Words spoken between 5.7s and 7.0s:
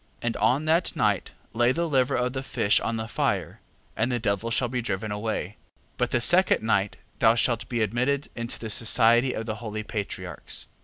6:20. But the second night